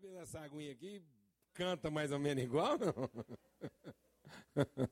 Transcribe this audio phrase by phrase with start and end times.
[0.00, 1.02] beber essa aguinha aqui,
[1.52, 3.10] canta mais ou menos igual, não?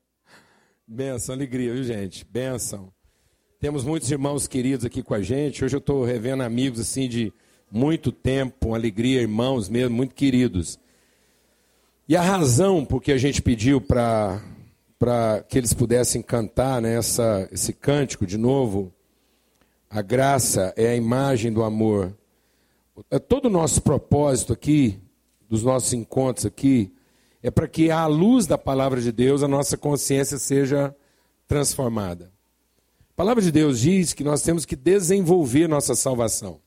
[0.87, 2.27] Benção, alegria, viu, gente?
[2.27, 2.93] Benção.
[3.59, 5.65] Temos muitos irmãos queridos aqui com a gente.
[5.65, 7.33] Hoje eu estou revendo amigos assim de
[7.71, 10.79] muito tempo, alegria, irmãos mesmo, muito queridos.
[12.07, 14.43] E a razão por que a gente pediu para
[15.49, 18.93] que eles pudessem cantar né, essa, esse cântico de novo,
[19.89, 22.15] a graça é a imagem do amor.
[23.11, 25.01] É todo o nosso propósito aqui,
[25.49, 26.93] dos nossos encontros aqui,
[27.43, 30.95] é para que, à luz da palavra de Deus, a nossa consciência seja
[31.47, 32.33] transformada.
[33.11, 36.61] A palavra de Deus diz que nós temos que desenvolver nossa salvação.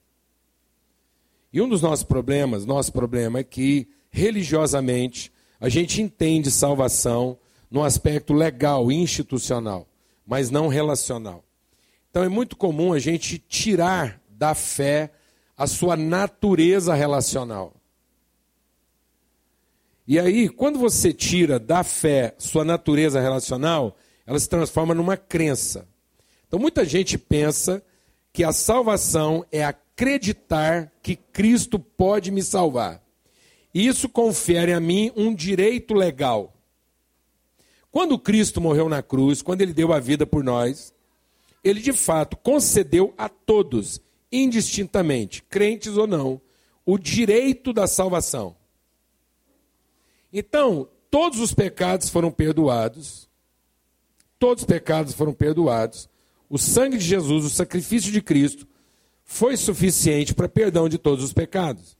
[1.53, 7.37] E um dos nossos problemas, nosso problema é que, religiosamente, a gente entende salvação
[7.69, 9.87] no aspecto legal, institucional,
[10.25, 11.43] mas não relacional.
[12.09, 15.11] Então é muito comum a gente tirar da fé
[15.61, 17.75] a sua natureza relacional.
[20.07, 25.87] E aí, quando você tira da fé sua natureza relacional, ela se transforma numa crença.
[26.47, 27.83] Então, muita gente pensa
[28.33, 32.99] que a salvação é acreditar que Cristo pode me salvar.
[33.71, 36.55] Isso confere a mim um direito legal.
[37.91, 40.91] Quando Cristo morreu na cruz, quando ele deu a vida por nós,
[41.63, 46.41] ele de fato concedeu a todos, indistintamente, crentes ou não,
[46.85, 48.55] o direito da salvação.
[50.31, 53.27] Então, todos os pecados foram perdoados,
[54.39, 56.09] todos os pecados foram perdoados,
[56.49, 58.67] o sangue de Jesus, o sacrifício de Cristo,
[59.23, 61.95] foi suficiente para perdão de todos os pecados.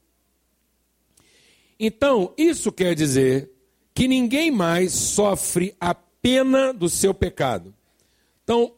[1.80, 3.50] Então, isso quer dizer
[3.94, 7.74] que ninguém mais sofre a pena do seu pecado.
[8.44, 8.74] Então,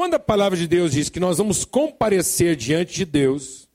[0.00, 3.68] quando a palavra de Deus diz que nós vamos comparecer diante de Deus,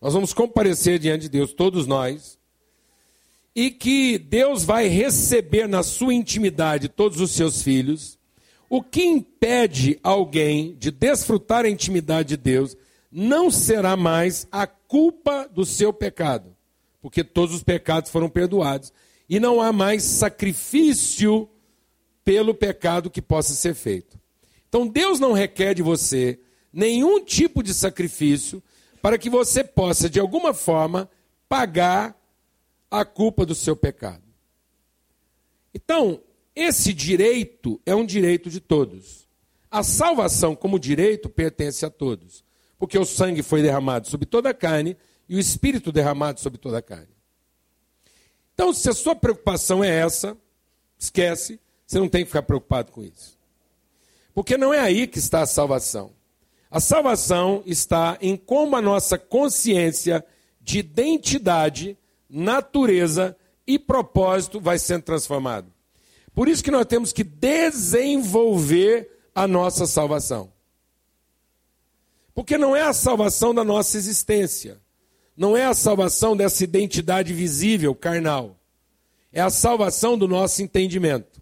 [0.00, 2.38] nós vamos comparecer diante de Deus, todos nós,
[3.54, 8.18] e que Deus vai receber na sua intimidade todos os seus filhos,
[8.66, 12.74] o que impede alguém de desfrutar a intimidade de Deus
[13.12, 16.56] não será mais a culpa do seu pecado,
[17.02, 18.90] porque todos os pecados foram perdoados
[19.28, 21.46] e não há mais sacrifício
[22.24, 24.18] pelo pecado que possa ser feito.
[24.70, 26.38] Então Deus não requer de você
[26.72, 28.62] nenhum tipo de sacrifício
[29.02, 31.10] para que você possa, de alguma forma,
[31.48, 32.16] pagar
[32.88, 34.22] a culpa do seu pecado.
[35.74, 36.22] Então,
[36.54, 39.28] esse direito é um direito de todos.
[39.68, 42.44] A salvação, como direito, pertence a todos.
[42.78, 44.96] Porque o sangue foi derramado sobre toda a carne
[45.28, 47.08] e o espírito derramado sobre toda a carne.
[48.54, 50.36] Então, se a sua preocupação é essa,
[50.96, 53.39] esquece, você não tem que ficar preocupado com isso.
[54.34, 56.12] Porque não é aí que está a salvação.
[56.70, 60.24] A salvação está em como a nossa consciência
[60.60, 61.98] de identidade,
[62.28, 63.36] natureza
[63.66, 65.72] e propósito vai sendo transformado.
[66.32, 70.52] Por isso que nós temos que desenvolver a nossa salvação.
[72.34, 74.80] Porque não é a salvação da nossa existência.
[75.36, 78.56] Não é a salvação dessa identidade visível, carnal.
[79.32, 81.40] É a salvação do nosso entendimento.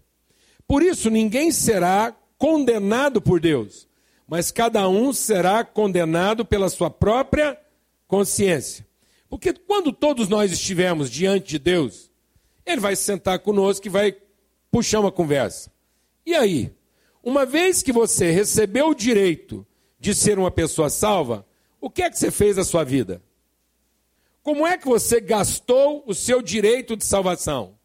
[0.67, 3.87] Por isso, ninguém será condenado por Deus,
[4.25, 7.59] mas cada um será condenado pela sua própria
[8.07, 8.87] consciência.
[9.29, 12.09] Porque quando todos nós estivermos diante de Deus,
[12.65, 14.15] Ele vai sentar conosco e vai
[14.71, 15.71] puxar uma conversa.
[16.25, 16.73] E aí?
[17.21, 19.67] Uma vez que você recebeu o direito
[19.99, 21.45] de ser uma pessoa salva,
[21.81, 23.21] o que é que você fez da sua vida?
[24.41, 27.77] Como é que você gastou o seu direito de salvação?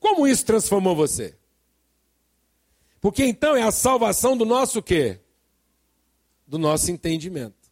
[0.00, 1.36] Como isso transformou você?
[3.02, 5.18] Porque então é a salvação do nosso quê?
[6.46, 7.68] Do nosso entendimento.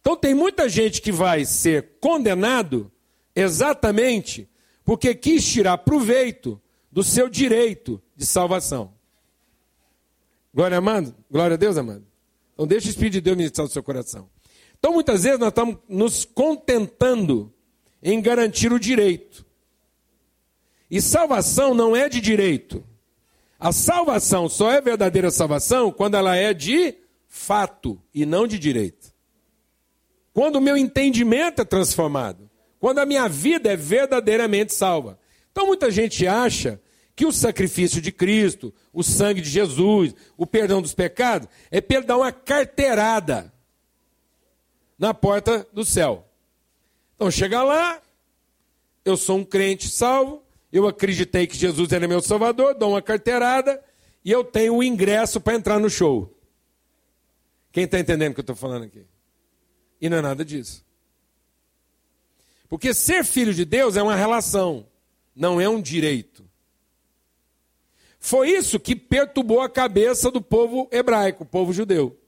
[0.00, 2.90] Então tem muita gente que vai ser condenado
[3.34, 4.48] exatamente
[4.82, 6.58] porque quis tirar proveito
[6.90, 8.94] do seu direito de salvação.
[10.54, 11.14] Glória, amado?
[11.30, 12.06] Glória a Deus, amado?
[12.54, 14.30] Então deixa o Espírito de Deus ministrar o seu coração.
[14.78, 17.52] Então muitas vezes nós estamos nos contentando
[18.02, 19.44] em garantir o direito.
[20.90, 22.82] E salvação não é de direito.
[23.58, 26.94] A salvação só é verdadeira salvação quando ela é de
[27.26, 29.12] fato e não de direito.
[30.32, 35.18] Quando o meu entendimento é transformado, quando a minha vida é verdadeiramente salva.
[35.50, 36.80] Então muita gente acha
[37.14, 42.00] que o sacrifício de Cristo, o sangue de Jesus, o perdão dos pecados, é para
[42.00, 43.50] dar uma carteirada
[44.98, 46.28] na porta do céu.
[47.14, 48.02] Então chega lá,
[49.02, 53.82] eu sou um crente salvo, eu acreditei que Jesus era meu salvador, dou uma carteirada
[54.24, 56.32] e eu tenho o ingresso para entrar no show.
[57.72, 59.04] Quem está entendendo o que eu estou falando aqui?
[60.00, 60.84] E não é nada disso.
[62.68, 64.86] Porque ser filho de Deus é uma relação,
[65.34, 66.44] não é um direito.
[68.18, 72.18] Foi isso que perturbou a cabeça do povo hebraico, o povo judeu.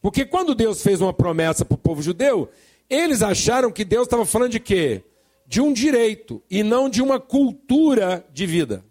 [0.00, 2.48] Porque quando Deus fez uma promessa para o povo judeu,
[2.88, 5.02] eles acharam que Deus estava falando de quê?
[5.46, 8.84] De um direito e não de uma cultura de vida.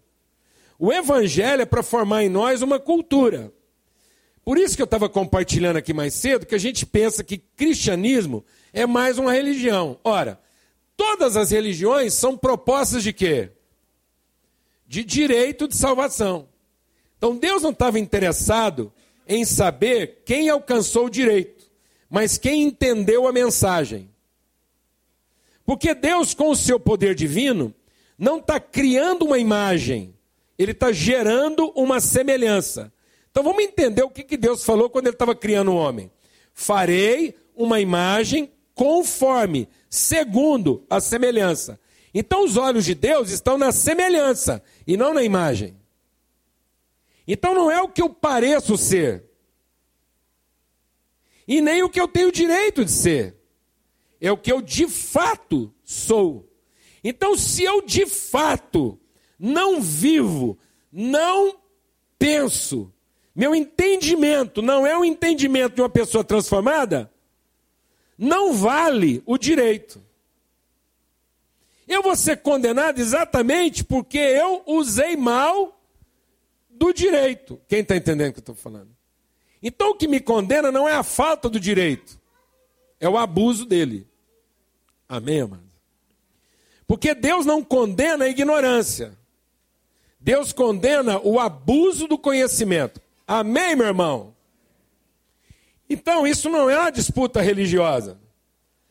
[0.78, 3.52] O evangelho é para formar em nós uma cultura.
[4.44, 8.44] Por isso que eu estava compartilhando aqui mais cedo que a gente pensa que cristianismo
[8.72, 9.98] é mais uma religião.
[10.04, 10.38] Ora,
[10.96, 13.50] todas as religiões são propostas de quê?
[14.86, 16.48] De direito de salvação.
[17.16, 18.92] Então Deus não estava interessado
[19.26, 21.66] em saber quem alcançou o direito,
[22.10, 24.10] mas quem entendeu a mensagem.
[25.64, 27.74] Porque Deus, com o seu poder divino,
[28.18, 30.14] não está criando uma imagem,
[30.58, 32.92] ele está gerando uma semelhança.
[33.30, 36.10] Então vamos entender o que, que Deus falou quando ele estava criando o homem.
[36.52, 41.80] Farei uma imagem conforme, segundo a semelhança.
[42.12, 45.76] Então os olhos de Deus estão na semelhança e não na imagem.
[47.26, 49.24] Então não é o que eu pareço ser.
[51.46, 53.36] E nem o que eu tenho direito de ser.
[54.24, 56.50] É o que eu de fato sou.
[57.04, 58.98] Então, se eu de fato
[59.38, 60.58] não vivo,
[60.90, 61.58] não
[62.18, 62.90] penso,
[63.34, 67.12] meu entendimento não é o entendimento de uma pessoa transformada,
[68.16, 70.02] não vale o direito.
[71.86, 75.78] Eu vou ser condenado exatamente porque eu usei mal
[76.70, 77.60] do direito.
[77.68, 78.88] Quem está entendendo o que eu estou falando?
[79.62, 82.18] Então o que me condena não é a falta do direito,
[82.98, 84.13] é o abuso dele.
[85.08, 85.62] Amém, amado?
[86.86, 89.16] Porque Deus não condena a ignorância.
[90.20, 93.00] Deus condena o abuso do conhecimento.
[93.26, 94.34] Amém, meu irmão?
[95.88, 98.18] Então, isso não é uma disputa religiosa.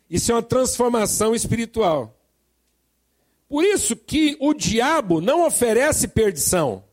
[0.09, 2.15] Isso é uma transformação espiritual.
[3.49, 6.83] Por isso que o diabo não oferece perdição.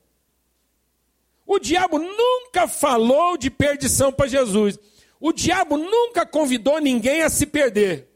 [1.46, 4.78] O diabo nunca falou de perdição para Jesus.
[5.18, 8.09] O diabo nunca convidou ninguém a se perder.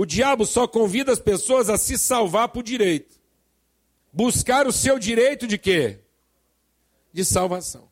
[0.00, 3.20] O diabo só convida as pessoas a se salvar por direito.
[4.10, 5.98] Buscar o seu direito de quê?
[7.12, 7.86] De salvação.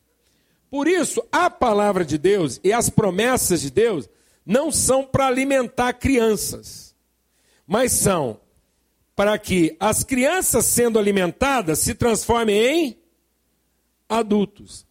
[0.71, 4.09] Por isso, a palavra de Deus e as promessas de Deus
[4.43, 6.95] não são para alimentar crianças,
[7.67, 8.41] mas são
[9.15, 12.97] para que as crianças sendo alimentadas se transformem em
[14.09, 14.83] adultos.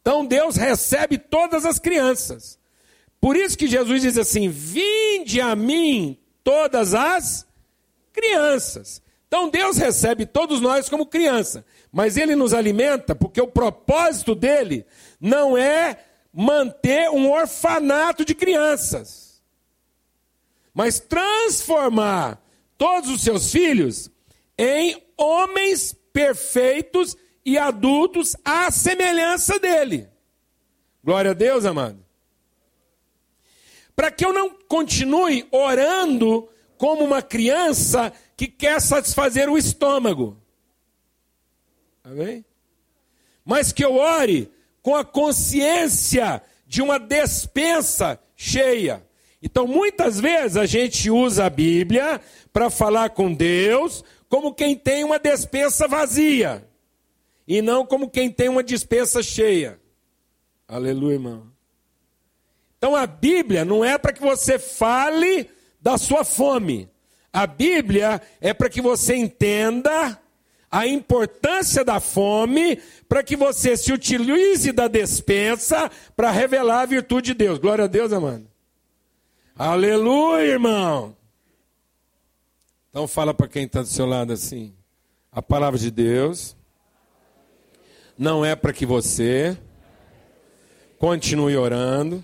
[0.00, 2.58] Então Deus recebe todas as crianças.
[3.20, 7.46] Por isso que Jesus diz assim: Vinde a mim todas as
[8.12, 9.02] crianças.
[9.26, 14.86] Então Deus recebe todos nós como criança, mas Ele nos alimenta porque o propósito dele
[15.20, 15.98] não é
[16.32, 19.42] manter um orfanato de crianças,
[20.72, 22.40] mas transformar
[22.78, 24.10] todos os seus filhos
[24.58, 30.08] em homens perfeitos e adultos à semelhança dele.
[31.02, 32.03] Glória a Deus, amado.
[33.94, 40.36] Para que eu não continue orando como uma criança que quer satisfazer o estômago.
[42.02, 42.44] Amém?
[43.44, 44.50] Mas que eu ore
[44.82, 49.06] com a consciência de uma despensa cheia.
[49.42, 52.20] Então, muitas vezes a gente usa a Bíblia
[52.52, 56.66] para falar com Deus como quem tem uma despensa vazia
[57.46, 59.78] e não como quem tem uma despensa cheia.
[60.66, 61.53] Aleluia, irmão.
[62.84, 65.48] Então a Bíblia não é para que você fale
[65.80, 66.86] da sua fome.
[67.32, 70.20] A Bíblia é para que você entenda
[70.70, 77.28] a importância da fome, para que você se utilize da despensa para revelar a virtude
[77.28, 77.58] de Deus.
[77.58, 78.46] Glória a Deus, amado.
[79.56, 81.16] Aleluia, irmão.
[82.90, 84.74] Então fala para quem está do seu lado assim.
[85.32, 86.54] A palavra de Deus
[88.18, 89.56] não é para que você
[90.98, 92.22] continue orando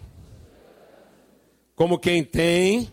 [1.80, 2.92] como quem tem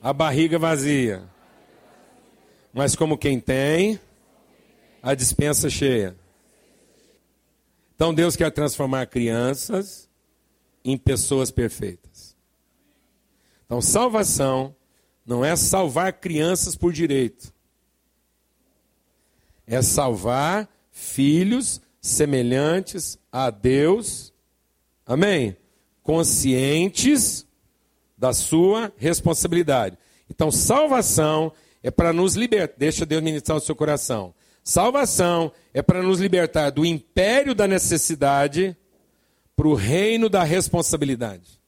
[0.00, 1.28] a barriga vazia,
[2.72, 4.00] mas como quem tem
[5.02, 6.16] a dispensa cheia.
[7.94, 10.08] Então Deus quer transformar crianças
[10.82, 12.34] em pessoas perfeitas.
[13.66, 14.74] Então salvação
[15.26, 17.52] não é salvar crianças por direito.
[19.66, 24.32] É salvar filhos semelhantes a Deus.
[25.04, 25.54] Amém?
[26.02, 27.46] Conscientes
[28.20, 29.96] da sua responsabilidade.
[30.28, 31.50] Então, salvação
[31.82, 32.74] é para nos libertar.
[32.76, 34.34] Deixa Deus ministrar o seu coração.
[34.62, 38.76] Salvação é para nos libertar do império da necessidade
[39.56, 41.58] para o reino da responsabilidade.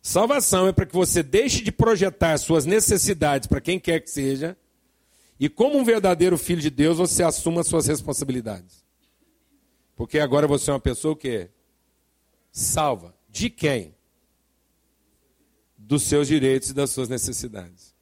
[0.00, 4.56] Salvação é para que você deixe de projetar suas necessidades para quem quer que seja,
[5.38, 8.84] e como um verdadeiro filho de Deus, você assuma suas responsabilidades.
[9.96, 11.48] Porque agora você é uma pessoa que
[12.50, 13.14] salva.
[13.28, 13.94] De quem?
[15.76, 17.94] Dos seus direitos e das suas necessidades.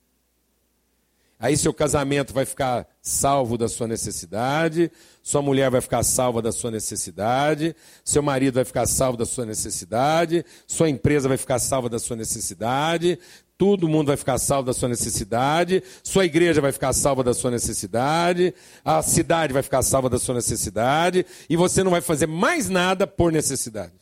[1.42, 4.92] Aí seu casamento vai ficar salvo da sua necessidade,
[5.24, 7.74] sua mulher vai ficar salva da sua necessidade,
[8.04, 12.14] seu marido vai ficar salvo da sua necessidade, sua empresa vai ficar salva da sua
[12.14, 13.18] necessidade,
[13.58, 17.50] todo mundo vai ficar salvo da sua necessidade, sua igreja vai ficar salva da sua
[17.50, 22.68] necessidade, a cidade vai ficar salva da sua necessidade, e você não vai fazer mais
[22.68, 23.94] nada por necessidade.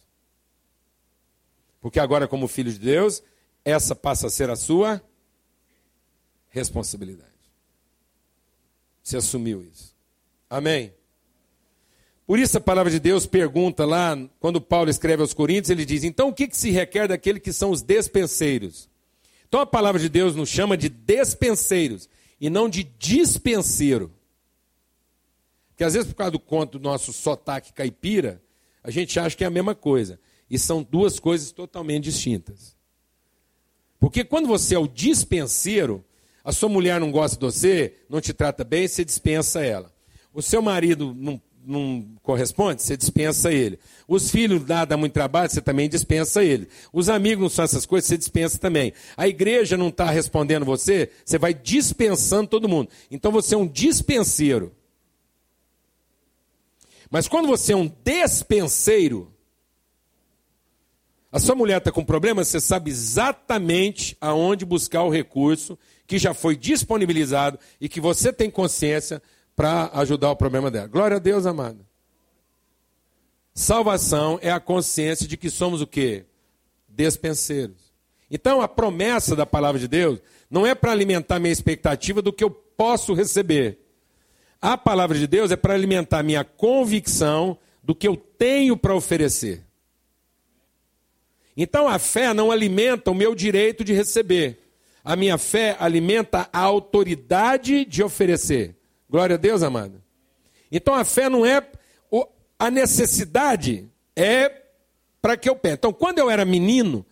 [1.80, 3.22] Porque agora, como filho de Deus,
[3.64, 5.02] essa passa a ser a sua
[6.48, 7.30] responsabilidade.
[9.02, 9.94] Você assumiu isso.
[10.48, 10.92] Amém?
[12.26, 16.04] Por isso a palavra de Deus pergunta lá, quando Paulo escreve aos Coríntios, ele diz:
[16.04, 18.88] então o que, que se requer daquele que são os despenseiros?
[19.48, 22.08] Então a palavra de Deus nos chama de despenseiros
[22.40, 24.12] e não de dispenseiro.
[25.70, 28.40] Porque às vezes, por causa do conto do nosso sotaque caipira,
[28.82, 30.20] a gente acha que é a mesma coisa.
[30.48, 32.76] E são duas coisas totalmente distintas.
[34.00, 36.02] Porque quando você é o dispenseiro,
[36.42, 39.92] a sua mulher não gosta de você, não te trata bem, você dispensa ela.
[40.32, 43.78] O seu marido não, não corresponde, você dispensa ele.
[44.08, 46.66] Os filhos dá, dá muito trabalho, você também dispensa ele.
[46.94, 48.94] Os amigos não são essas coisas, você dispensa também.
[49.18, 52.88] A igreja não está respondendo você, você vai dispensando todo mundo.
[53.10, 54.72] Então você é um dispenseiro.
[57.10, 59.29] Mas quando você é um despenseiro,
[61.32, 66.34] a sua mulher está com problema, você sabe exatamente aonde buscar o recurso que já
[66.34, 69.22] foi disponibilizado e que você tem consciência
[69.54, 70.88] para ajudar o problema dela.
[70.88, 71.86] Glória a Deus, amado.
[73.54, 76.24] Salvação é a consciência de que somos o quê?
[76.88, 77.92] Despenseiros.
[78.28, 80.20] Então a promessa da palavra de Deus
[80.50, 83.78] não é para alimentar minha expectativa do que eu posso receber.
[84.60, 89.64] A palavra de Deus é para alimentar minha convicção do que eu tenho para oferecer.
[91.56, 94.58] Então a fé não alimenta o meu direito de receber.
[95.04, 98.76] A minha fé alimenta a autoridade de oferecer.
[99.08, 100.02] Glória a Deus, amado.
[100.70, 101.66] Então a fé não é
[102.60, 104.64] a necessidade, é
[105.22, 105.76] para que eu peça.
[105.76, 107.06] Então, quando eu era menino,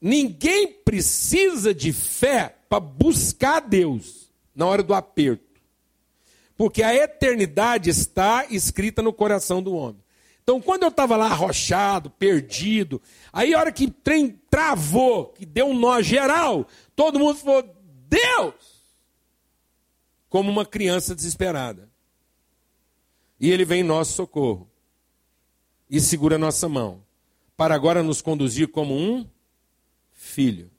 [0.00, 5.60] ninguém precisa de fé para buscar Deus na hora do aperto.
[6.56, 10.00] Porque a eternidade está escrita no coração do homem.
[10.42, 13.00] Então, quando eu estava lá arrochado, perdido,
[13.32, 17.64] aí a hora que o trem travou, que deu um nó geral, todo mundo falou:
[18.08, 18.82] Deus!
[20.28, 21.88] Como uma criança desesperada.
[23.38, 24.68] E ele vem em nosso socorro
[25.88, 27.04] e segura nossa mão,
[27.56, 29.28] para agora nos conduzir como um
[30.12, 30.70] filho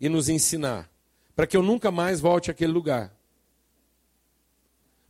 [0.00, 0.90] e nos ensinar,
[1.36, 3.16] para que eu nunca mais volte àquele lugar,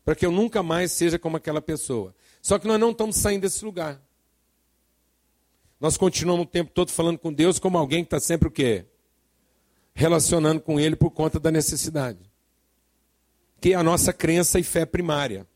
[0.05, 2.15] para que eu nunca mais seja como aquela pessoa.
[2.43, 4.03] Só que nós não estamos saindo desse lugar.
[5.81, 8.85] Nós continuamos o tempo todo falando com Deus como alguém que está sempre o quê?
[9.95, 12.19] Relacionando com Ele por conta da necessidade.
[13.61, 15.47] Que é a nossa crença e fé primária,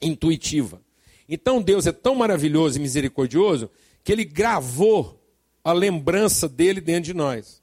[0.00, 0.80] intuitiva.
[1.28, 3.68] Então Deus é tão maravilhoso e misericordioso
[4.04, 5.20] que Ele gravou
[5.64, 7.60] a lembrança dele dentro de nós.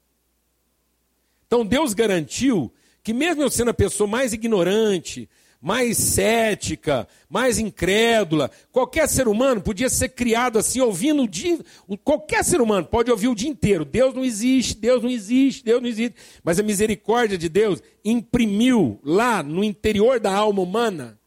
[1.46, 5.28] Então Deus garantiu que, mesmo eu sendo a pessoa mais ignorante,
[5.60, 8.50] mais cética, mais incrédula.
[8.70, 11.58] Qualquer ser humano podia ser criado assim, ouvindo o dia.
[12.04, 13.84] Qualquer ser humano pode ouvir o dia inteiro.
[13.84, 16.16] Deus não existe, Deus não existe, Deus não existe.
[16.44, 21.18] Mas a misericórdia de Deus imprimiu lá no interior da alma humana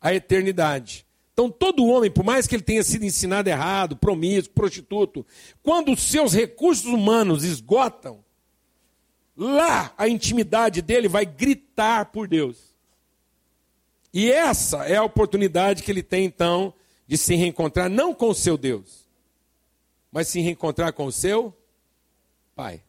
[0.00, 1.06] a eternidade.
[1.32, 5.26] Então, todo homem, por mais que ele tenha sido ensinado errado, promíscuo, prostituto,
[5.62, 8.22] quando os seus recursos humanos esgotam,
[9.36, 12.71] lá a intimidade dele vai gritar por Deus.
[14.12, 16.74] E essa é a oportunidade que ele tem então
[17.06, 19.06] de se reencontrar não com o seu Deus,
[20.10, 21.54] mas se reencontrar com o seu
[22.54, 22.82] Pai.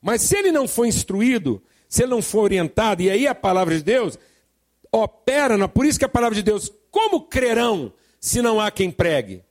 [0.00, 3.76] Mas se ele não for instruído, se ele não for orientado, e aí a palavra
[3.76, 4.18] de Deus
[4.90, 9.44] opera, por isso que a palavra de Deus, como crerão se não há quem pregue?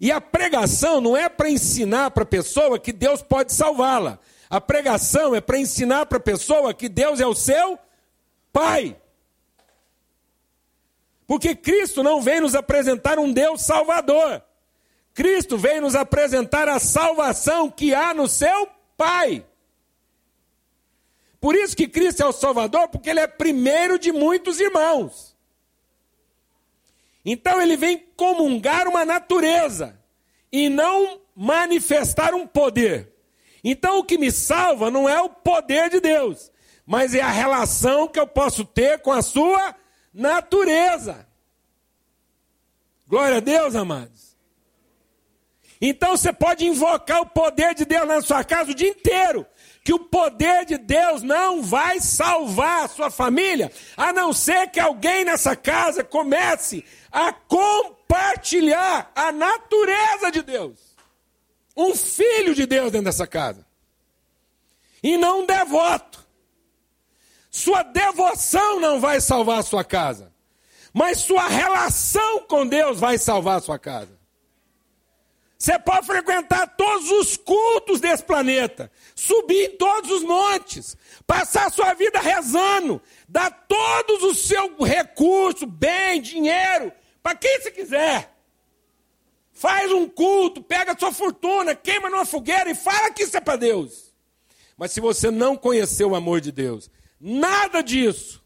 [0.00, 4.18] E a pregação não é para ensinar para a pessoa que Deus pode salvá-la.
[4.50, 7.78] A pregação é para ensinar para a pessoa que Deus é o seu
[8.52, 8.96] Pai.
[11.26, 14.42] Porque Cristo não vem nos apresentar um Deus salvador.
[15.14, 19.44] Cristo vem nos apresentar a salvação que há no seu Pai.
[21.40, 25.36] Por isso que Cristo é o Salvador, porque ele é primeiro de muitos irmãos.
[27.24, 29.98] Então ele vem comungar uma natureza
[30.50, 33.12] e não manifestar um poder.
[33.62, 36.50] Então o que me salva não é o poder de Deus,
[36.86, 39.74] mas é a relação que eu posso ter com a sua
[40.14, 41.26] natureza.
[43.06, 44.34] Glória a Deus, amados.
[45.80, 49.46] Então você pode invocar o poder de Deus na sua casa o dia inteiro,
[49.82, 54.80] que o poder de Deus não vai salvar a sua família, a não ser que
[54.80, 60.96] alguém nessa casa comece a compartilhar a natureza de Deus.
[61.76, 63.66] Um filho de Deus dentro dessa casa.
[65.02, 66.23] E não um devoto.
[67.54, 70.32] Sua devoção não vai salvar a sua casa,
[70.92, 74.18] mas sua relação com Deus vai salvar a sua casa.
[75.56, 80.96] Você pode frequentar todos os cultos desse planeta, subir em todos os montes,
[81.28, 86.90] passar sua vida rezando, dar todos os seus recursos, bem, dinheiro,
[87.22, 88.34] para quem você quiser.
[89.52, 93.54] Faz um culto, pega sua fortuna, queima numa fogueira e fala que isso é para
[93.54, 94.12] Deus.
[94.76, 96.90] Mas se você não conhecer o amor de Deus,
[97.24, 98.42] nada disso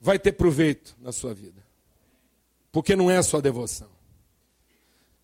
[0.00, 1.64] vai ter proveito na sua vida.
[2.70, 3.96] Porque não é sua devoção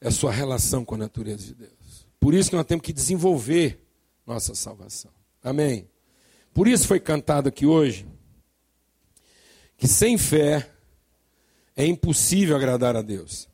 [0.03, 2.07] é a sua relação com a natureza de Deus.
[2.19, 3.81] Por isso que nós temos que desenvolver
[4.27, 5.13] nossa salvação.
[5.43, 5.89] Amém?
[6.53, 8.07] Por isso foi cantado aqui hoje
[9.77, 10.69] que sem fé
[11.77, 13.49] é impossível agradar a Deus.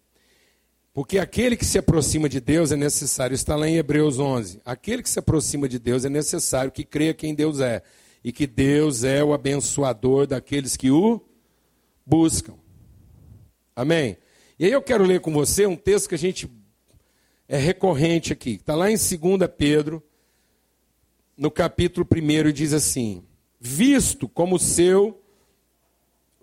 [0.92, 4.60] Porque aquele que se aproxima de Deus é necessário, está lá em Hebreus 11.
[4.64, 7.82] Aquele que se aproxima de Deus é necessário que creia quem Deus é
[8.22, 11.20] e que Deus é o abençoador daqueles que o
[12.04, 12.54] buscam.
[13.74, 14.16] Amém?
[14.58, 16.50] E aí eu quero ler com você um texto que a gente
[17.46, 18.52] é recorrente aqui.
[18.52, 20.02] Está lá em 2 Pedro,
[21.36, 23.22] no capítulo 1, diz assim:
[23.60, 25.22] Visto como seu,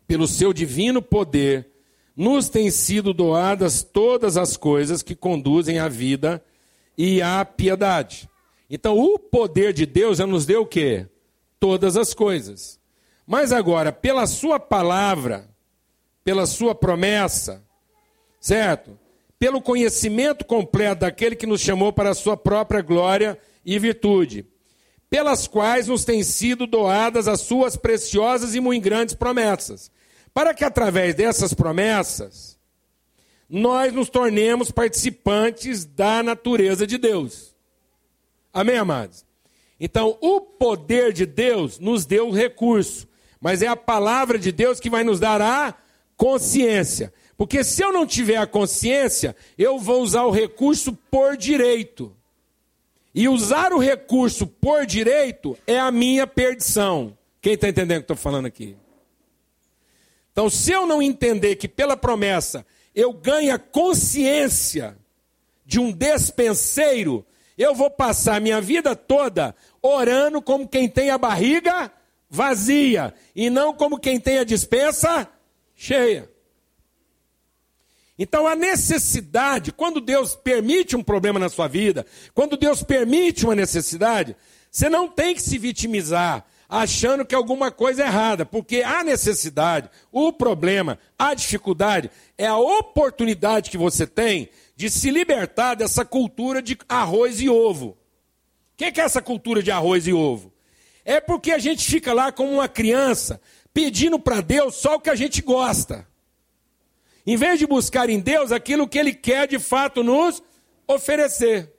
[0.08, 1.70] pelo seu divino poder,
[2.16, 6.44] nos têm sido doadas todas as coisas que conduzem à vida
[6.98, 8.30] e à piedade.
[8.70, 11.08] Então, o poder de Deus já nos deu o quê?
[11.60, 12.80] Todas as coisas.
[13.26, 15.50] Mas agora, pela sua palavra,
[16.24, 17.64] pela sua promessa,
[18.40, 18.98] certo?
[19.40, 24.46] Pelo conhecimento completo daquele que nos chamou para a sua própria glória e virtude,
[25.10, 29.92] pelas quais nos têm sido doadas as suas preciosas e muito grandes promessas,
[30.34, 32.60] para que através dessas promessas
[33.50, 37.56] nós nos tornemos participantes da natureza de Deus.
[38.54, 39.25] Amém, amados?
[39.80, 43.08] Então, o poder de Deus nos deu o recurso,
[43.42, 45.76] mas é a palavra de Deus que vai nos dar a
[46.16, 47.14] consciência.
[47.38, 52.16] Porque se eu não tiver a consciência, eu vou usar o recurso por direito.
[53.14, 57.18] E usar o recurso por direito é a minha perdição.
[57.42, 58.76] Quem está entendendo o que estou falando aqui?
[60.32, 64.98] Então, se eu não entender que pela promessa eu ganho a consciência
[65.66, 67.26] de um despenseiro,
[67.58, 71.92] eu vou passar minha vida toda orando como quem tem a barriga
[72.30, 75.28] vazia e não como quem tem a dispensa
[75.76, 76.30] cheia.
[78.18, 83.56] Então a necessidade, quando Deus permite um problema na sua vida, quando Deus permite uma
[83.56, 84.36] necessidade,
[84.72, 89.90] você não tem que se vitimizar achando que alguma coisa é errada, porque a necessidade,
[90.12, 96.62] o problema, a dificuldade é a oportunidade que você tem de se libertar dessa cultura
[96.62, 97.90] de arroz e ovo.
[98.74, 100.52] O que é essa cultura de arroz e ovo?
[101.06, 103.40] É porque a gente fica lá como uma criança
[103.74, 106.08] pedindo para Deus só o que a gente gosta.
[107.26, 110.42] Em vez de buscar em Deus aquilo que Ele quer de fato nos
[110.88, 111.72] oferecer.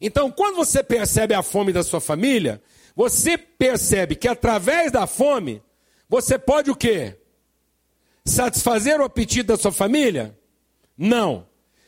[0.00, 2.60] Então, quando você percebe a fome da sua família,
[2.94, 5.62] você percebe que através da fome,
[6.08, 7.16] você pode o quê?
[8.24, 10.38] Satisfazer o apetite da sua família?
[10.96, 11.46] Não.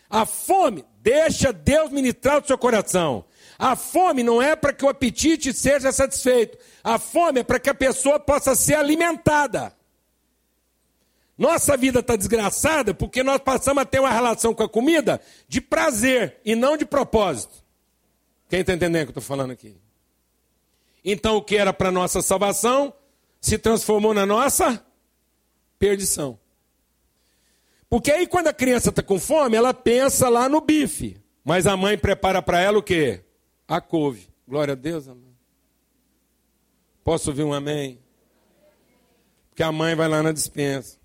[0.08, 3.24] A fome deixa Deus ministrar o seu coração.
[3.58, 6.58] A fome não é para que o apetite seja satisfeito.
[6.82, 9.74] A fome é para que a pessoa possa ser alimentada.
[11.36, 15.60] Nossa vida está desgraçada porque nós passamos a ter uma relação com a comida de
[15.60, 17.62] prazer e não de propósito.
[18.48, 19.76] Quem está entendendo o que eu estou falando aqui?
[21.04, 22.94] Então, o que era para nossa salvação
[23.40, 24.84] se transformou na nossa
[25.78, 26.38] perdição.
[27.90, 31.20] Porque aí, quando a criança está com fome, ela pensa lá no bife.
[31.44, 33.22] Mas a mãe prepara para ela o quê?
[33.68, 34.28] A couve.
[34.48, 35.36] Glória a Deus, amém.
[37.04, 37.98] Posso ouvir um amém?
[39.50, 40.98] Porque a mãe vai lá na dispensa.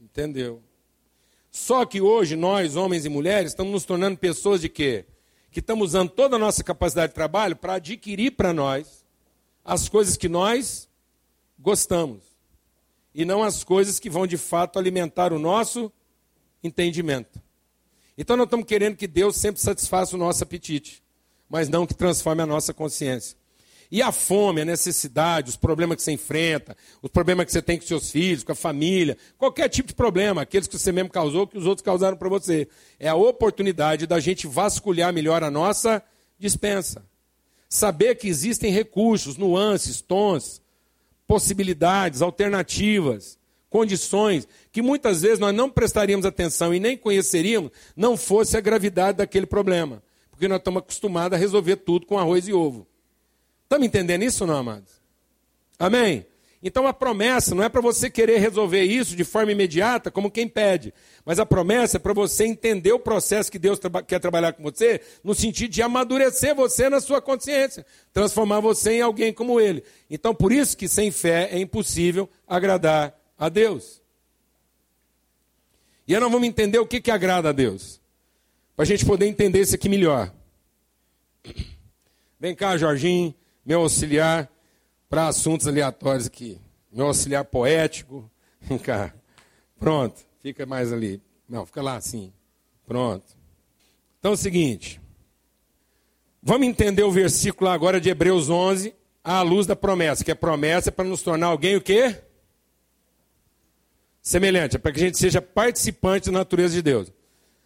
[0.00, 0.60] Entendeu?
[1.50, 5.06] Só que hoje nós, homens e mulheres, estamos nos tornando pessoas de quê?
[5.54, 9.04] Que estamos usando toda a nossa capacidade de trabalho para adquirir para nós
[9.64, 10.88] as coisas que nós
[11.56, 12.24] gostamos.
[13.14, 15.92] E não as coisas que vão de fato alimentar o nosso
[16.60, 17.40] entendimento.
[18.18, 21.00] Então nós estamos querendo que Deus sempre satisfaça o nosso apetite,
[21.48, 23.38] mas não que transforme a nossa consciência.
[23.90, 27.78] E a fome, a necessidade, os problemas que você enfrenta, os problemas que você tem
[27.78, 31.46] com seus filhos, com a família, qualquer tipo de problema, aqueles que você mesmo causou,
[31.46, 32.68] que os outros causaram para você.
[32.98, 36.02] É a oportunidade da gente vasculhar melhor a nossa
[36.38, 37.04] dispensa.
[37.68, 40.62] Saber que existem recursos, nuances, tons,
[41.26, 48.56] possibilidades, alternativas, condições que muitas vezes nós não prestaríamos atenção e nem conheceríamos, não fosse
[48.56, 50.02] a gravidade daquele problema.
[50.30, 52.86] Porque nós estamos acostumados a resolver tudo com arroz e ovo.
[53.64, 55.02] Estamos entendendo isso não, amados?
[55.78, 56.26] Amém?
[56.66, 60.48] Então a promessa não é para você querer resolver isso de forma imediata, como quem
[60.48, 60.94] pede.
[61.22, 64.62] Mas a promessa é para você entender o processo que Deus traba quer trabalhar com
[64.62, 69.84] você, no sentido de amadurecer você na sua consciência, transformar você em alguém como Ele.
[70.08, 74.00] Então por isso que sem fé é impossível agradar a Deus.
[76.08, 78.00] E aí nós vamos entender o que, que agrada a Deus.
[78.74, 80.32] Para a gente poder entender isso aqui melhor.
[82.40, 84.50] Vem cá, Jorginho meu auxiliar
[85.08, 86.60] para assuntos aleatórios aqui.
[86.92, 88.30] Meu auxiliar poético.
[88.60, 89.14] Vem cá.
[89.78, 90.20] Pronto.
[90.40, 91.22] Fica mais ali.
[91.48, 92.32] Não, fica lá assim.
[92.86, 93.24] Pronto.
[94.18, 95.00] Então é o seguinte.
[96.42, 100.90] Vamos entender o versículo agora de Hebreus 11 à luz da promessa, que a promessa
[100.90, 102.14] é para nos tornar alguém o quê?
[104.20, 107.10] Semelhante, é para que a gente seja participante da natureza de Deus.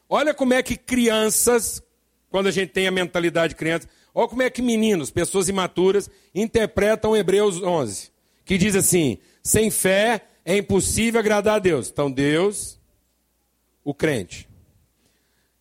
[0.08, 1.82] Olha como é que crianças,
[2.30, 6.10] quando a gente tem a mentalidade de criança, Olha como é que meninos, pessoas imaturas,
[6.34, 8.10] interpretam Hebreus 11,
[8.44, 11.88] que diz assim: sem fé é impossível agradar a Deus.
[11.88, 12.80] Então, Deus,
[13.84, 14.48] o crente.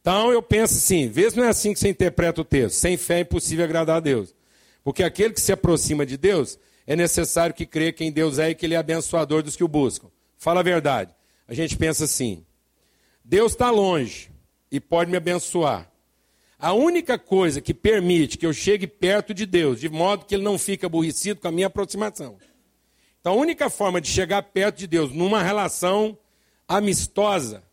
[0.02, 2.78] Então, eu penso assim: vê se não é assim que você interpreta o texto.
[2.78, 4.34] Sem fé é impossível agradar a Deus.
[4.84, 8.56] Porque aquele que se aproxima de Deus, é necessário que creia quem Deus é e
[8.56, 10.08] que Ele é abençoador dos que o buscam.
[10.36, 11.14] Fala a verdade.
[11.48, 12.44] A gente pensa assim:
[13.24, 14.32] Deus está longe
[14.72, 15.88] e pode me abençoar.
[16.60, 20.44] A única coisa que permite que eu chegue perto de Deus, de modo que ele
[20.44, 22.38] não fique aborrecido com a minha aproximação.
[23.20, 26.18] Então, a única forma de chegar perto de Deus numa relação
[26.68, 27.64] amistosa,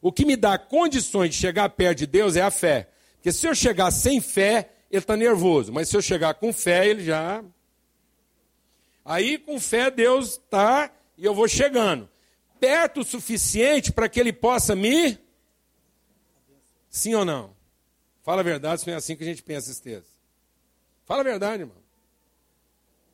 [0.00, 2.88] o que me dá condições de chegar perto de Deus é a fé.
[3.16, 5.72] Porque se eu chegar sem fé, ele está nervoso.
[5.72, 7.42] Mas se eu chegar com fé, ele já.
[9.04, 12.08] Aí, com fé, Deus está e eu vou chegando.
[12.60, 15.18] Perto o suficiente para que ele possa me.
[16.88, 17.57] Sim ou não?
[18.28, 20.12] Fala a verdade, se não é assim que a gente pensa esse texto.
[21.06, 21.78] Fala a verdade, irmão.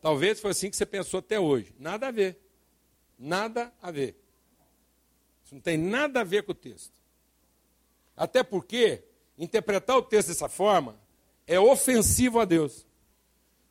[0.03, 1.73] Talvez foi assim que você pensou até hoje.
[1.79, 2.37] Nada a ver.
[3.17, 4.17] Nada a ver.
[5.45, 6.91] Isso não tem nada a ver com o texto.
[8.17, 9.05] Até porque
[9.39, 10.99] interpretar o texto dessa forma
[11.47, 12.85] é ofensivo a Deus.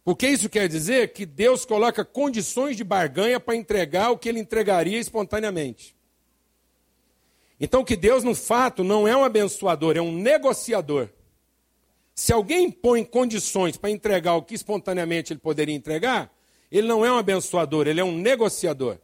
[0.01, 4.39] Porque isso quer dizer que Deus coloca condições de barganha para entregar o que ele
[4.39, 5.93] entregaria espontaneamente.
[7.59, 11.09] Então, que Deus, no fato, não é um abençoador, é um negociador.
[12.15, 16.31] Se alguém põe condições para entregar o que espontaneamente ele poderia entregar,
[16.71, 18.97] ele não é um abençoador, ele é um negociador.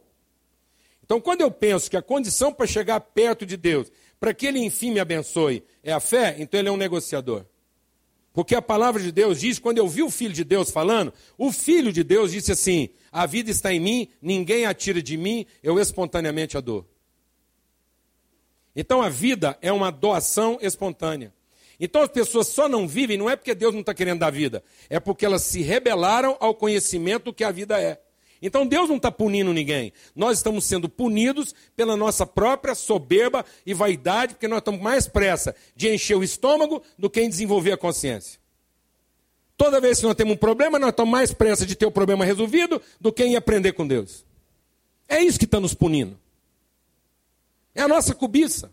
[1.04, 4.60] Então, quando eu penso que a condição para chegar perto de Deus, para que ele
[4.60, 7.44] enfim me abençoe, é a fé, então ele é um negociador.
[8.32, 11.50] Porque a palavra de Deus diz, quando eu vi o Filho de Deus falando, o
[11.50, 15.46] Filho de Deus disse assim: A vida está em mim, ninguém a tira de mim,
[15.62, 16.86] eu espontaneamente a dou.
[18.74, 21.34] Então a vida é uma doação espontânea.
[21.80, 24.62] Então as pessoas só não vivem, não é porque Deus não está querendo dar vida,
[24.90, 27.98] é porque elas se rebelaram ao conhecimento do que a vida é.
[28.42, 29.92] Então Deus não está punindo ninguém.
[30.14, 35.56] Nós estamos sendo punidos pela nossa própria soberba e vaidade, porque nós estamos mais pressa
[35.74, 38.38] de encher o estômago do que em desenvolver a consciência.
[39.56, 42.24] Toda vez que nós temos um problema, nós estamos mais pressa de ter o problema
[42.24, 44.24] resolvido do que em aprender com Deus.
[45.08, 46.18] É isso que está nos punindo.
[47.74, 48.70] É a nossa cobiça.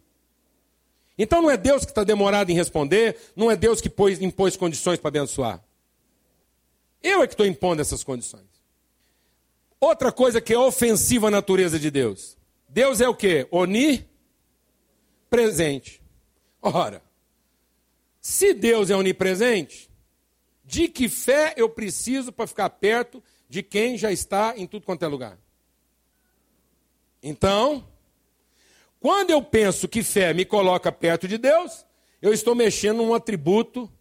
[1.18, 4.56] Então não é Deus que está demorado em responder, não é Deus que pôs, impôs
[4.56, 5.64] condições para abençoar.
[7.02, 8.46] Eu é que estou impondo essas condições.
[9.80, 12.36] Outra coisa que é ofensiva à natureza de Deus.
[12.68, 13.48] Deus é o que?
[13.52, 14.08] Onipresente.
[16.62, 17.02] Ora,
[18.20, 19.90] se Deus é onipresente,
[20.66, 25.04] de que fé eu preciso para ficar perto de quem já está em tudo quanto
[25.04, 25.40] é lugar?
[27.24, 27.88] Então,
[29.00, 31.86] quando eu penso que fé me coloca perto de Deus,
[32.22, 33.92] eu estou mexendo num atributo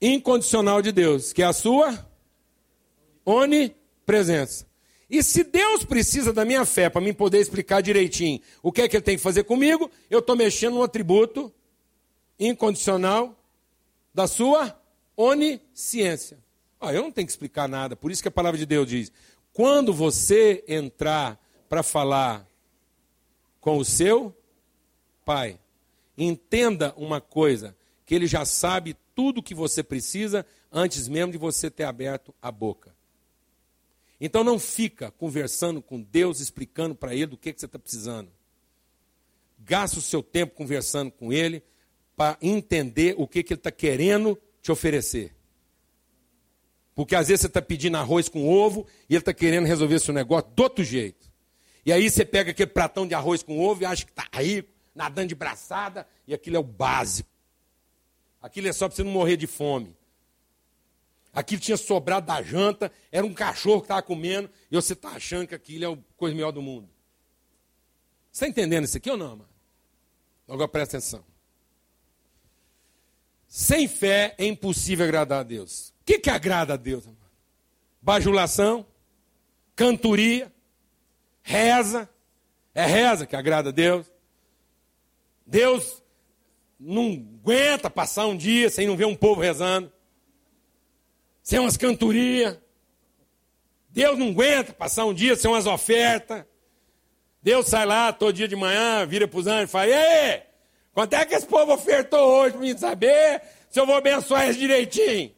[0.00, 2.08] incondicional de Deus, que é a sua
[3.24, 4.66] onipresença.
[5.10, 8.88] E se Deus precisa da minha fé para me poder explicar direitinho o que é
[8.88, 11.52] que ele tem que fazer comigo, eu estou mexendo num atributo
[12.38, 13.34] incondicional
[14.14, 14.78] da sua
[15.16, 16.38] onisciência.
[16.80, 19.10] Ah, eu não tenho que explicar nada, por isso que a palavra de Deus diz:
[19.52, 22.46] quando você entrar para falar
[23.60, 24.36] com o seu
[25.24, 25.58] pai.
[26.16, 31.38] Entenda uma coisa, que ele já sabe tudo o que você precisa antes mesmo de
[31.38, 32.94] você ter aberto a boca.
[34.20, 38.30] Então não fica conversando com Deus, explicando para ele do que, que você está precisando.
[39.58, 41.62] Gasta o seu tempo conversando com ele
[42.16, 45.34] para entender o que, que ele está querendo te oferecer.
[46.94, 50.12] Porque às vezes você está pedindo arroz com ovo e ele está querendo resolver seu
[50.12, 51.27] negócio do outro jeito.
[51.88, 54.68] E aí você pega aquele pratão de arroz com ovo e acha que está rico,
[54.94, 57.30] nadando de braçada, e aquilo é o básico.
[58.42, 59.96] Aquilo é só para você não morrer de fome.
[61.32, 65.46] Aquilo tinha sobrado da janta, era um cachorro que estava comendo, e você está achando
[65.46, 66.90] que aquilo é a coisa melhor do mundo.
[68.30, 69.48] Você está entendendo isso aqui ou não, mano?
[70.46, 71.24] Agora presta atenção.
[73.46, 75.94] Sem fé é impossível agradar a Deus.
[76.02, 77.06] O que, que agrada a Deus?
[77.06, 77.16] Mano?
[78.02, 78.86] Bajulação,
[79.74, 80.52] cantoria,
[81.48, 82.08] reza.
[82.74, 84.06] É reza que agrada a Deus.
[85.46, 86.02] Deus
[86.78, 89.92] não aguenta passar um dia sem não ver um povo rezando
[91.48, 92.58] sem umas cantorias.
[93.88, 96.44] Deus não aguenta passar um dia sem umas ofertas.
[97.42, 100.42] Deus sai lá todo dia de manhã, vira para os anjos e fala: Ei,
[100.92, 104.58] quanto é que esse povo ofertou hoje para mim saber se eu vou abençoar eles
[104.58, 105.34] direitinho?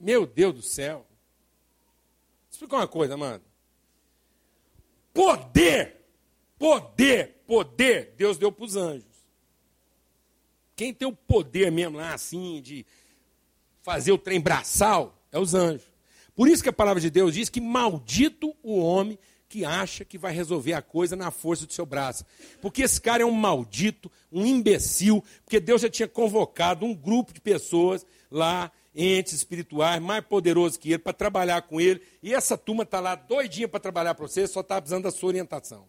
[0.00, 1.06] Meu Deus do céu.
[2.50, 3.45] Explica uma coisa, mano.
[5.16, 5.96] Poder,
[6.58, 9.16] poder, poder, Deus deu para os anjos.
[10.76, 12.84] Quem tem o poder mesmo lá, assim, de
[13.80, 15.90] fazer o trem braçal é os anjos.
[16.34, 20.18] Por isso que a palavra de Deus diz que maldito o homem que acha que
[20.18, 22.26] vai resolver a coisa na força do seu braço.
[22.60, 27.32] Porque esse cara é um maldito, um imbecil, porque Deus já tinha convocado um grupo
[27.32, 32.00] de pessoas lá, entes espirituais, mais poderosos que ele, para trabalhar com ele.
[32.22, 35.28] E essa turma está lá doidinha para trabalhar para você, só está precisando da sua
[35.28, 35.86] orientação.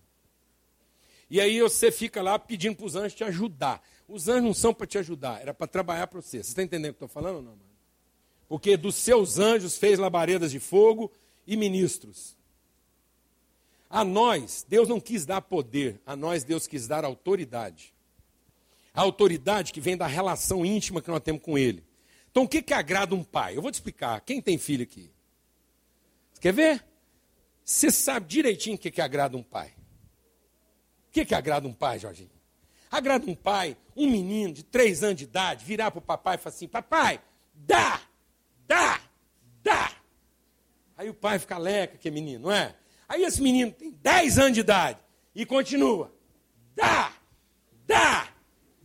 [1.30, 3.82] E aí você fica lá pedindo para os anjos te ajudar.
[4.08, 6.44] Os anjos não são para te ajudar, era para trabalhar para você.
[6.44, 7.68] Você está entendendo o que eu estou falando ou não, mano?
[8.48, 11.12] porque dos seus anjos fez labaredas de fogo
[11.46, 12.36] e ministros.
[13.90, 17.94] A nós, Deus não quis dar poder, a nós Deus quis dar autoridade.
[18.94, 21.84] A autoridade que vem da relação íntima que nós temos com Ele.
[22.38, 23.58] Então, o que, que agrada um pai?
[23.58, 24.22] Eu vou te explicar.
[24.22, 25.12] Quem tem filho aqui?
[26.32, 26.86] Você quer ver?
[27.66, 29.74] Você sabe direitinho o que, que agrada um pai.
[31.10, 32.30] O que, que agrada um pai, Jorginho?
[32.92, 36.38] Agrada um pai, um menino de três anos de idade, virar para o papai e
[36.38, 37.20] falar assim: Papai,
[37.56, 38.02] dá!
[38.68, 39.02] dá,
[39.64, 39.92] dá.
[40.96, 42.76] Aí o pai fica leca, que é menino, não é?
[43.10, 45.00] Aí esse menino tem 10 anos de idade
[45.34, 46.14] e continua.
[46.76, 47.14] Dá,
[47.88, 48.28] dá,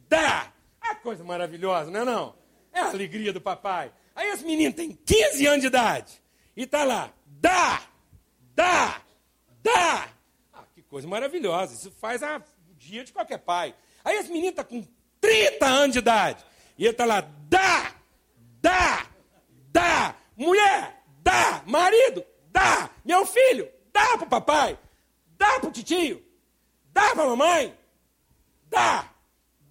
[0.09, 0.51] dá.
[0.83, 2.42] É coisa maravilhosa, não é não?
[2.73, 3.93] É a alegria do papai.
[4.15, 6.23] Aí esse menino tem 15 anos de idade
[6.57, 7.13] e está lá.
[7.27, 7.83] Dá,
[8.55, 9.03] dá,
[9.63, 10.09] dá.
[10.53, 11.75] Ah, que coisa maravilhosa.
[11.75, 13.75] Isso faz a, o dia de qualquer pai.
[14.05, 14.87] Aí esse menino está com
[15.21, 16.45] 30 anos de idade
[16.79, 17.21] e ele está lá.
[17.49, 17.95] Dá,
[18.61, 19.07] dá,
[19.71, 20.17] dá.
[20.37, 21.63] Mulher, dá.
[21.67, 22.91] Marido, dá.
[23.05, 24.79] Meu filho, dá pro papai.
[25.37, 26.25] Dá pro titio.
[26.93, 27.77] Dá pra mamãe.
[28.69, 29.13] Dá.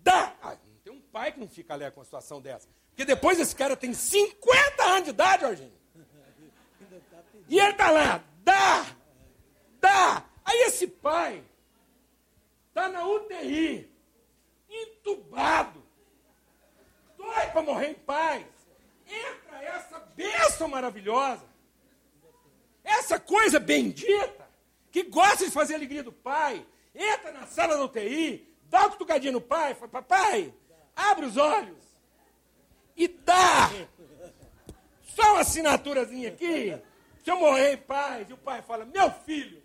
[0.03, 0.35] Dá.
[0.41, 2.67] Ah, não tem um pai que não fica alegre com uma situação dessa.
[3.01, 5.73] Porque depois esse cara tem 50 anos de idade, Jorginho.
[7.49, 8.85] E ele tá lá, dá,
[9.79, 10.23] dá.
[10.45, 11.43] Aí esse pai
[12.71, 13.91] tá na UTI,
[14.69, 15.83] entubado,
[17.17, 18.45] doido para morrer em paz.
[19.07, 21.43] Entra essa bênção maravilhosa,
[22.83, 24.47] essa coisa bendita,
[24.91, 28.91] que gosta de fazer a alegria do pai, entra na sala da UTI, dá uma
[28.91, 30.53] cutucadinha no pai, fala, papai,
[30.95, 31.90] abre os olhos
[32.95, 33.69] e dá
[35.03, 36.77] só uma assinaturazinha aqui,
[37.23, 39.61] se eu morrer em paz, e o pai fala, meu filho,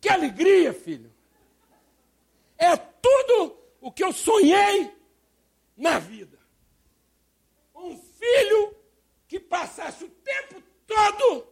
[0.00, 1.12] que alegria, filho.
[2.56, 4.94] É tudo o que eu sonhei
[5.76, 6.40] na vida
[7.82, 8.76] um filho
[9.26, 11.46] que passasse o tempo todo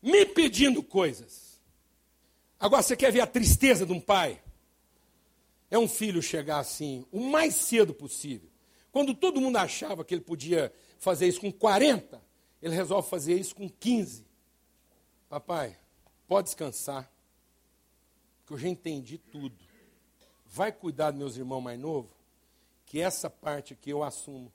[0.00, 1.60] me pedindo coisas.
[2.58, 4.42] Agora você quer ver a tristeza de um pai?
[5.70, 8.50] É um filho chegar assim, o mais cedo possível.
[8.92, 12.22] Quando todo mundo achava que ele podia fazer isso com 40,
[12.60, 14.24] ele resolve fazer isso com 15.
[15.28, 15.76] Papai,
[16.28, 17.10] pode descansar,
[18.46, 19.56] que eu já entendi tudo.
[20.44, 22.12] Vai cuidar dos meus irmãos mais novos,
[22.84, 24.52] que essa parte aqui eu assumo.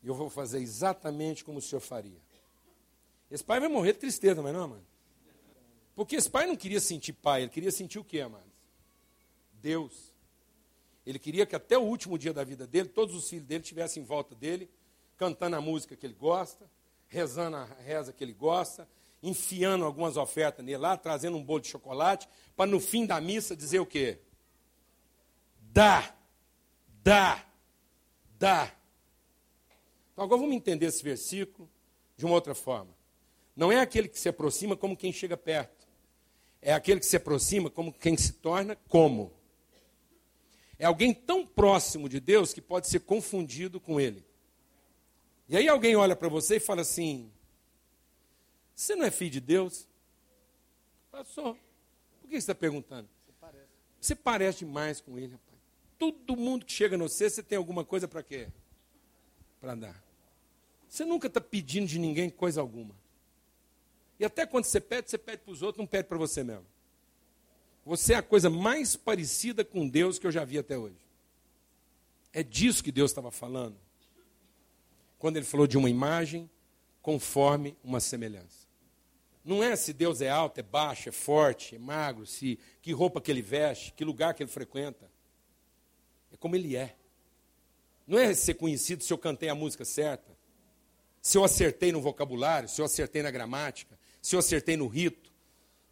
[0.00, 2.22] E eu vou fazer exatamente como o senhor faria.
[3.28, 4.86] Esse pai vai morrer de tristeza, mas não, mano.
[5.96, 8.46] Porque esse pai não queria sentir pai, ele queria sentir o quê, amados?
[9.54, 10.13] Deus.
[11.06, 14.02] Ele queria que até o último dia da vida dele, todos os filhos dele estivessem
[14.02, 14.70] em volta dele,
[15.16, 16.70] cantando a música que ele gosta,
[17.06, 18.88] rezando a reza que ele gosta,
[19.22, 23.54] enfiando algumas ofertas nele lá, trazendo um bolo de chocolate, para no fim da missa
[23.54, 24.18] dizer o quê?
[25.74, 26.14] dá,
[27.02, 27.44] dá,
[28.38, 28.72] dá.
[30.12, 31.68] Então agora vamos entender esse versículo
[32.16, 32.94] de uma outra forma.
[33.56, 35.88] Não é aquele que se aproxima como quem chega perto.
[36.62, 39.32] É aquele que se aproxima como quem se torna como.
[40.78, 44.24] É alguém tão próximo de Deus que pode ser confundido com ele.
[45.48, 47.30] E aí alguém olha para você e fala assim:
[48.74, 49.86] Você não é filho de Deus?
[51.10, 51.54] Passou.
[52.20, 53.08] Por que você está perguntando?
[53.24, 53.68] Você parece.
[54.00, 55.60] você parece demais com ele, rapaz.
[55.98, 58.48] Todo mundo que chega no você, você tem alguma coisa para quê?
[59.60, 60.04] Para dar.
[60.88, 62.94] Você nunca está pedindo de ninguém coisa alguma.
[64.18, 66.66] E até quando você pede, você pede para os outros, não pede para você mesmo.
[67.84, 70.96] Você é a coisa mais parecida com Deus que eu já vi até hoje.
[72.32, 73.76] É disso que Deus estava falando.
[75.18, 76.50] Quando ele falou de uma imagem
[77.02, 78.64] conforme uma semelhança.
[79.44, 83.20] Não é se Deus é alto, é baixo, é forte, é magro, se que roupa
[83.20, 85.10] que ele veste, que lugar que ele frequenta.
[86.32, 86.96] É como ele é.
[88.06, 90.34] Não é ser conhecido se eu cantei a música certa,
[91.20, 95.32] se eu acertei no vocabulário, se eu acertei na gramática, se eu acertei no rito.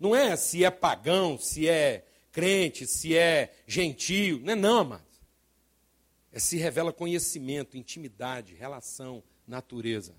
[0.02, 4.40] Não é se é pagão, se é crente, se é gentil.
[4.42, 5.06] Não é não, amado.
[6.32, 10.12] É se revela conhecimento, intimidade, relação, natureza.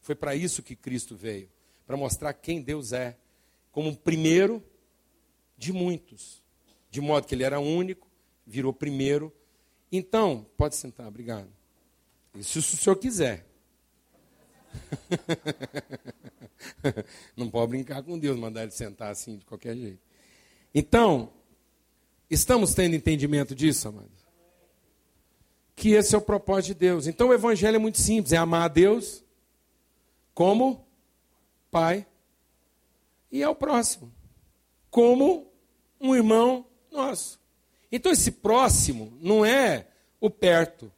[0.00, 1.50] Foi para isso que Cristo veio
[1.88, 3.16] para mostrar quem Deus é,
[3.72, 4.62] como um primeiro
[5.56, 6.40] de muitos.
[6.88, 8.06] De modo que ele era único,
[8.46, 9.34] virou primeiro.
[9.90, 11.50] Então, pode sentar, obrigado.
[12.42, 13.47] Se o senhor quiser.
[17.36, 20.00] Não pode brincar com Deus, mandar ele sentar assim de qualquer jeito.
[20.74, 21.32] Então,
[22.30, 24.26] estamos tendo entendimento disso, amados?
[25.74, 27.06] Que esse é o propósito de Deus.
[27.06, 29.24] Então o evangelho é muito simples: é amar a Deus
[30.34, 30.86] como
[31.70, 32.06] Pai
[33.30, 34.12] e ao próximo,
[34.90, 35.50] como
[36.00, 37.40] um irmão nosso.
[37.90, 39.86] Então esse próximo não é
[40.20, 40.92] o perto,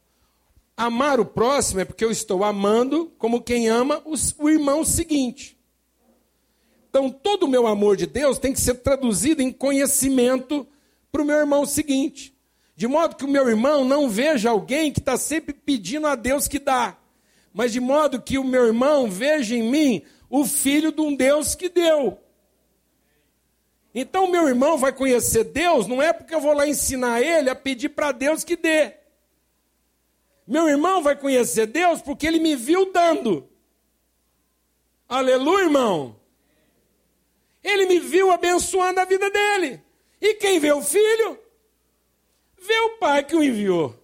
[0.81, 5.55] Amar o próximo é porque eu estou amando como quem ama o irmão seguinte.
[6.89, 10.67] Então, todo o meu amor de Deus tem que ser traduzido em conhecimento
[11.11, 12.35] para o meu irmão seguinte.
[12.75, 16.47] De modo que o meu irmão não veja alguém que está sempre pedindo a Deus
[16.47, 16.97] que dá,
[17.53, 21.53] mas de modo que o meu irmão veja em mim o filho de um Deus
[21.53, 22.17] que deu.
[23.93, 27.51] Então, o meu irmão vai conhecer Deus, não é porque eu vou lá ensinar ele
[27.51, 29.00] a pedir para Deus que dê.
[30.51, 33.47] Meu irmão vai conhecer Deus porque ele me viu dando.
[35.07, 36.19] Aleluia, irmão.
[37.63, 39.81] Ele me viu abençoando a vida dele.
[40.19, 41.39] E quem vê o filho,
[42.61, 43.97] vê o pai que o enviou.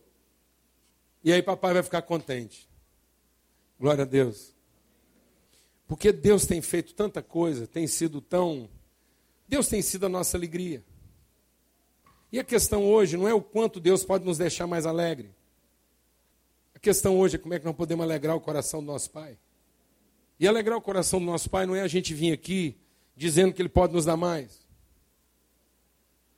[1.22, 2.70] E aí papai vai ficar contente.
[3.78, 4.56] Glória a Deus.
[5.86, 8.70] Porque Deus tem feito tanta coisa, tem sido tão.
[9.50, 10.82] Deus tem sido a nossa alegria.
[12.32, 15.36] E a questão hoje não é o quanto Deus pode nos deixar mais alegre.
[16.78, 19.36] A questão hoje é como é que nós podemos alegrar o coração do nosso Pai.
[20.40, 22.78] E alegrar o coração do nosso Pai não é a gente vir aqui
[23.16, 24.60] dizendo que Ele pode nos dar mais.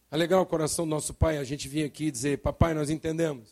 [0.09, 2.89] Alegrar o coração do nosso Pai é a gente vir aqui e dizer: Papai, nós
[2.89, 3.49] entendemos.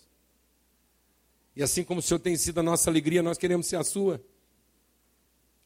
[1.58, 4.24] E assim como o Senhor tem sido a nossa alegria, nós queremos ser a sua.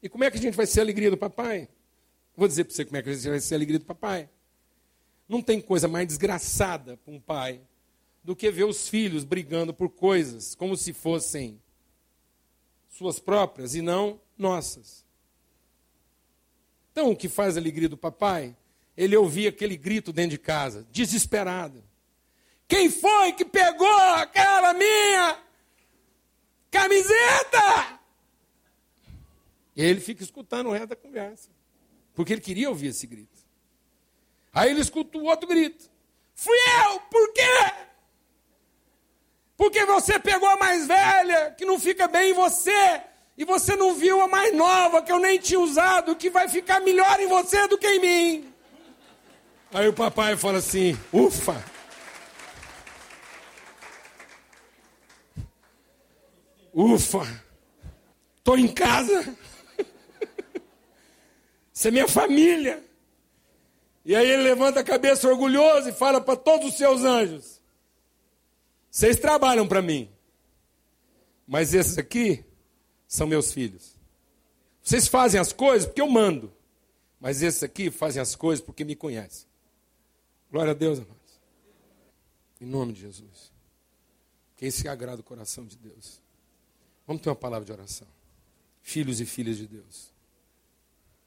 [0.02, 1.68] E como é que a gente vai ser a alegria do papai?
[2.36, 4.28] Vou dizer para você como é que a gente vai ser a alegria do papai.
[5.28, 7.60] Não tem coisa mais desgraçada para um pai
[8.22, 11.60] do que ver os filhos brigando por coisas como se fossem
[12.88, 15.04] suas próprias e não nossas.
[16.92, 18.56] Então, o que faz a alegria do papai?
[18.96, 21.82] Ele ouvia aquele grito dentro de casa, desesperado.
[22.68, 25.42] Quem foi que pegou aquela minha
[26.70, 28.00] camiseta?
[29.74, 31.48] E ele fica escutando o resto da conversa,
[32.14, 33.42] porque ele queria ouvir esse grito.
[34.52, 35.90] Aí ele escuta o outro grito.
[36.34, 36.56] Fui
[36.86, 37.91] eu, por quê?
[39.62, 43.00] Porque você pegou a mais velha, que não fica bem em você,
[43.38, 46.80] e você não viu a mais nova, que eu nem tinha usado, que vai ficar
[46.80, 48.52] melhor em você do que em mim.
[49.72, 51.64] Aí o papai fala assim: ufa.
[56.74, 57.44] Ufa,
[58.38, 59.32] estou em casa.
[61.72, 62.82] Você é minha família.
[64.04, 67.61] E aí ele levanta a cabeça orgulhoso e fala para todos os seus anjos:
[68.92, 70.10] vocês trabalham para mim.
[71.46, 72.44] Mas esses aqui
[73.08, 73.96] são meus filhos.
[74.82, 76.52] Vocês fazem as coisas porque eu mando.
[77.18, 79.48] Mas esses aqui fazem as coisas porque me conhecem.
[80.50, 81.40] Glória a Deus, amados.
[82.60, 83.50] Em nome de Jesus.
[84.58, 86.20] Quem se agrada o coração de Deus.
[87.06, 88.08] Vamos ter uma palavra de oração.
[88.82, 90.12] Filhos e filhas de Deus.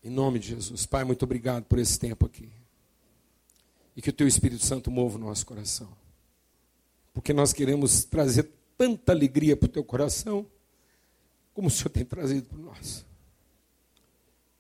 [0.03, 0.86] Em nome de Jesus.
[0.86, 2.51] Pai, muito obrigado por esse tempo aqui.
[3.95, 6.05] E que o Teu Espírito Santo mova o nosso coração.
[7.26, 8.47] Porque nós queremos trazer
[8.78, 10.45] tanta alegria para o teu coração,
[11.55, 13.03] como o Senhor tem trazido para nós.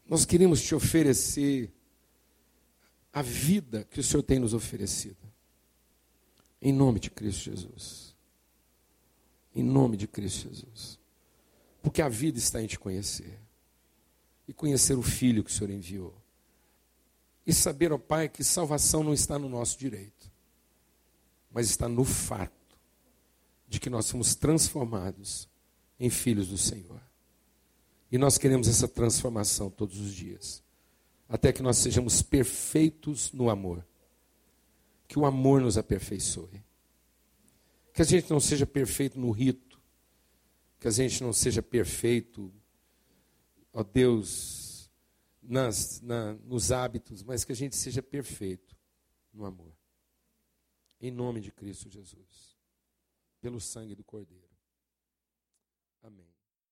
[0.09, 1.71] Nós queremos te oferecer
[3.13, 5.19] a vida que o Senhor tem nos oferecido.
[6.59, 8.15] Em nome de Cristo Jesus.
[9.53, 10.97] Em nome de Cristo Jesus.
[11.83, 13.39] Porque a vida está em te conhecer.
[14.47, 16.15] E conhecer o Filho que o Senhor enviou.
[17.45, 20.33] E saber, ó Pai, que salvação não está no nosso direito,
[21.55, 22.77] mas está no fato
[23.65, 25.47] de que nós somos transformados
[25.97, 27.01] em filhos do Senhor.
[28.11, 30.61] E nós queremos essa transformação todos os dias,
[31.29, 33.87] até que nós sejamos perfeitos no amor.
[35.07, 36.61] Que o amor nos aperfeiçoe.
[37.93, 39.79] Que a gente não seja perfeito no rito,
[40.77, 42.53] que a gente não seja perfeito,
[43.71, 44.91] ó Deus,
[45.41, 48.75] nas, na, nos hábitos, mas que a gente seja perfeito
[49.33, 49.74] no amor.
[50.99, 52.55] Em nome de Cristo Jesus
[53.41, 54.44] pelo sangue do Cordeiro.